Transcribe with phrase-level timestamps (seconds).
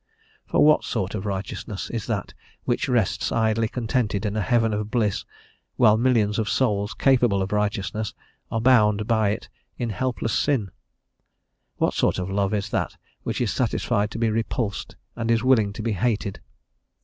[0.47, 4.89] For what sort of Righteousness is that which rests idly contented in a heaven of
[4.89, 5.25] bliss,
[5.75, 8.15] while millions of souls capable of righteousness
[8.51, 10.71] are bound by it in helpless sin;
[11.77, 15.71] what sort of love is that which is satisfied to be repulsed, and is willing
[15.73, 16.41] to be hated?